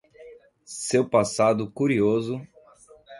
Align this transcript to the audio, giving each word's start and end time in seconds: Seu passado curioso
Seu 0.65 1.07
passado 1.07 1.69
curioso 1.71 2.41